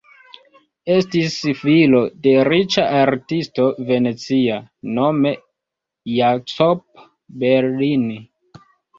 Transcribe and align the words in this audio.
Estis 0.91 1.33
filo 1.57 1.99
de 2.27 2.31
riĉa 2.47 2.85
artisto 3.01 3.65
venecia, 3.89 4.57
nome 4.99 5.33
Jacopo 6.13 7.05
Bellini. 7.45 8.17